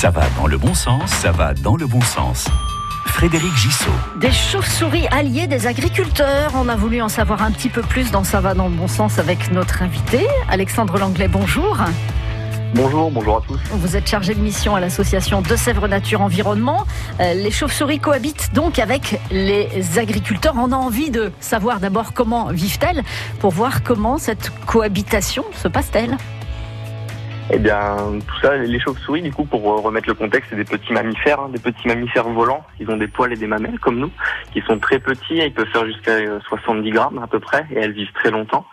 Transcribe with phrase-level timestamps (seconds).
[0.00, 2.46] Ça va dans le bon sens, ça va dans le bon sens.
[3.06, 3.90] Frédéric Gissot.
[4.20, 6.52] Des chauves-souris alliés des agriculteurs.
[6.54, 8.86] On a voulu en savoir un petit peu plus dans Ça va dans le bon
[8.86, 11.26] sens avec notre invité, Alexandre Langlais.
[11.26, 11.76] Bonjour.
[12.76, 13.58] Bonjour, bonjour à tous.
[13.72, 16.86] Vous êtes chargé de mission à l'association De Sèvres Nature Environnement.
[17.18, 20.54] Euh, les chauves-souris cohabitent donc avec les agriculteurs.
[20.56, 23.02] On a envie de savoir d'abord comment vivent-elles
[23.40, 26.16] pour voir comment cette cohabitation se passe-t-elle.
[27.50, 27.96] Eh bien,
[28.26, 31.48] tout ça, les chauves-souris, du coup, pour remettre le contexte, c'est des petits mammifères, hein,
[31.48, 32.62] des petits mammifères volants.
[32.78, 34.10] Ils ont des poils et des mamelles comme nous,
[34.52, 35.38] qui sont très petits.
[35.38, 38.66] Ils peuvent faire jusqu'à 70 euh, grammes à peu près, et elles vivent très longtemps.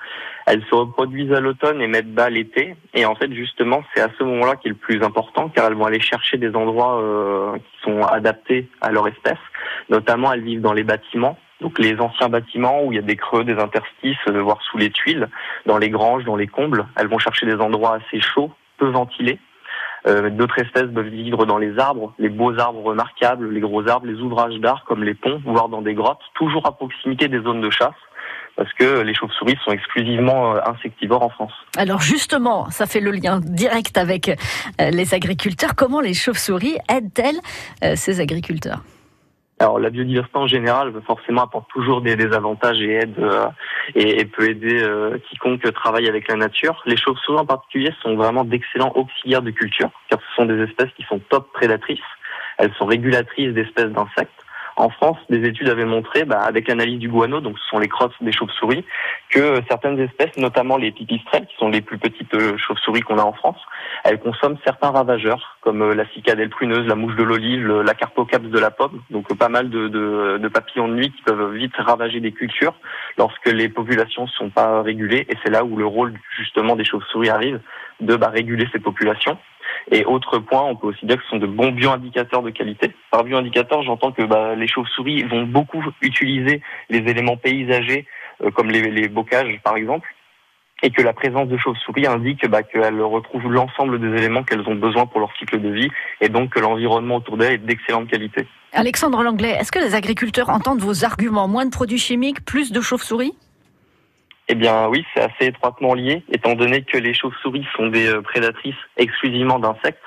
[0.46, 2.76] Elles se reproduisent à l'automne et mettent bas l'été.
[2.94, 5.74] Et en fait, justement, c'est à ce moment-là qui est le plus important, car elles
[5.76, 9.40] vont aller chercher des endroits euh, qui sont adaptés à leur espèce.
[9.90, 11.38] Notamment, elles vivent dans les bâtiments.
[11.62, 14.78] Donc les anciens bâtiments où il y a des creux, des interstices, euh, voire sous
[14.78, 15.30] les tuiles,
[15.66, 16.86] dans les granges, dans les combles.
[16.98, 19.40] Elles vont chercher des endroits assez chauds peu ventilés.
[20.08, 24.06] Euh, D'autres espèces peuvent vivre dans les arbres, les beaux arbres remarquables, les gros arbres,
[24.06, 27.62] les ouvrages d'art comme les ponts, voire dans des grottes, toujours à proximité des zones
[27.62, 27.94] de chasse
[28.56, 31.52] parce que les chauves-souris sont exclusivement euh, insectivores en France.
[31.76, 35.76] Alors justement, ça fait le lien direct avec euh, les agriculteurs.
[35.76, 37.40] Comment les chauves-souris aident-elles
[37.96, 38.82] ces agriculteurs?
[39.60, 43.48] Alors la biodiversité en général forcément apporte toujours des, avantages et aide euh,
[43.96, 46.82] et, peut aider euh, quiconque travaille avec la nature.
[46.86, 50.92] Les chauves-souris en particulier sont vraiment d'excellents auxiliaires de culture car ce sont des espèces
[50.98, 52.00] qui sont top prédatrices.
[52.58, 54.45] Elles sont régulatrices d'espèces d'insectes
[54.78, 57.88] en France, des études avaient montré, bah, avec l'analyse du guano, donc ce sont les
[57.88, 58.84] crosses des chauves-souris,
[59.30, 63.24] que certaines espèces, notamment les pipistrelles, qui sont les plus petites euh, chauves-souris qu'on a
[63.24, 63.60] en France,
[64.04, 68.50] elles consomment certains ravageurs, comme euh, la cicadelle pruneuse, la mouche de l'olive, la carpocaps
[68.50, 72.32] de la pomme, donc pas mal de, papillons de nuit qui peuvent vite ravager des
[72.32, 72.76] cultures
[73.18, 76.84] lorsque les populations ne sont pas régulées, et c'est là où le rôle justement des
[76.86, 77.60] chauves-souris arrive,
[78.02, 79.38] de bah, réguler ces populations.
[79.92, 82.92] Et autre point, on peut aussi dire que ce sont de bons bioindicateurs de qualité.
[83.12, 88.08] Par bioindicateurs, j'entends que bah, les chauves-souris vont beaucoup utiliser les éléments paysagers,
[88.44, 90.08] euh, comme les, les, bocages par exemple,
[90.82, 94.76] et que la présence de chauves-souris indique bah, qu'elles retrouvent l'ensemble des éléments qu'elles ont
[94.76, 95.90] besoin pour leur cycle de vie,
[96.20, 98.48] et donc que l'environnement autour d'elles est d'excellente qualité.
[98.74, 101.48] Alexandre Langlais, est-ce que les agriculteurs entendent vos arguments?
[101.48, 103.34] Moins de produits chimiques, plus de chauves-souris?
[104.48, 108.22] Eh bien oui, c'est assez étroitement lié, étant donné que les chauves-souris sont des euh,
[108.22, 110.00] prédatrices exclusivement d'insectes.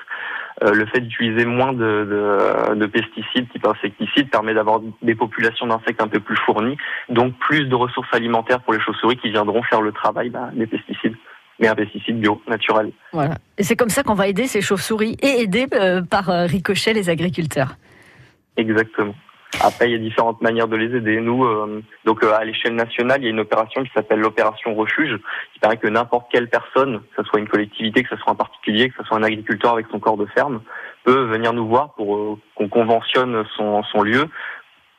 [0.63, 6.01] Euh, le fait d'utiliser moins de, de, pesticides type insecticides permet d'avoir des populations d'insectes
[6.01, 6.77] un peu plus fournies,
[7.07, 10.67] donc plus de ressources alimentaires pour les chauves-souris qui viendront faire le travail bah, des
[10.67, 11.15] pesticides
[11.61, 12.93] mais un pesticide bio, naturel.
[13.11, 13.35] Voilà.
[13.57, 17.09] Et c'est comme ça qu'on va aider ces chauves-souris et aider euh, par ricochet les
[17.09, 17.75] agriculteurs.
[18.55, 19.13] Exactement.
[19.61, 21.19] Après, il y a différentes manières de les aider.
[21.19, 24.73] Nous, euh, donc euh, à l'échelle nationale, il y a une opération qui s'appelle l'opération
[24.75, 25.17] refuge,
[25.53, 28.35] qui permet que n'importe quelle personne, que ce soit une collectivité, que ce soit un
[28.35, 30.61] particulier, que ce soit un agriculteur avec son corps de ferme,
[31.03, 34.25] peut venir nous voir pour euh, qu'on conventionne son, lieu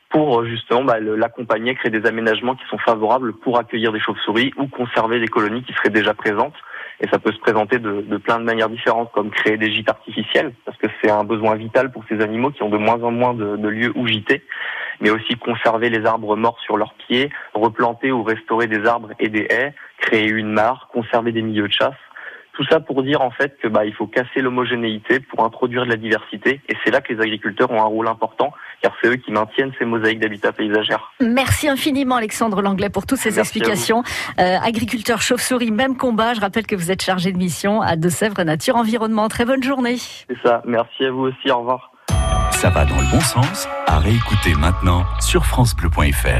[0.09, 4.67] pour justement bah, l'accompagner, créer des aménagements qui sont favorables pour accueillir des chauves-souris ou
[4.67, 6.53] conserver des colonies qui seraient déjà présentes
[7.01, 10.53] et ça peut se présenter de, plein de manières différentes, comme créer des gîtes artificiels,
[10.65, 13.33] parce que c'est un besoin vital pour ces animaux qui ont de moins en moins
[13.33, 14.43] de, de lieux où gîter,
[14.99, 19.29] mais aussi conserver les arbres morts sur leurs pieds, replanter ou restaurer des arbres et
[19.29, 21.95] des haies, créer une mare, conserver des milieux de chasse.
[22.61, 25.89] Tout ça pour dire en fait que bah, il faut casser l'homogénéité pour introduire de
[25.89, 29.15] la diversité et c'est là que les agriculteurs ont un rôle important car c'est eux
[29.15, 31.11] qui maintiennent ces mosaïques d'habitat paysagère.
[31.19, 34.03] Merci infiniment Alexandre Langlais pour toutes ces explications.
[34.39, 36.35] Euh, agriculteur chauve-souris, même combat.
[36.35, 39.27] Je rappelle que vous êtes chargé de mission à De-Sèvres Nature Environnement.
[39.27, 39.97] Très bonne journée.
[39.97, 40.61] C'est ça.
[40.65, 41.49] Merci à vous aussi.
[41.49, 41.91] Au revoir.
[42.51, 43.67] Ça va dans le bon sens.
[43.87, 46.37] À réécouter maintenant sur francebleu.fr.